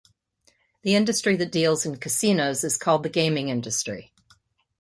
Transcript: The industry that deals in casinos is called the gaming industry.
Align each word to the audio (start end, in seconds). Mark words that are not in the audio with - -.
The 0.81 0.95
industry 0.95 1.35
that 1.35 1.51
deals 1.51 1.85
in 1.85 1.97
casinos 1.97 2.63
is 2.63 2.75
called 2.75 3.03
the 3.03 3.09
gaming 3.09 3.49
industry. 3.49 4.11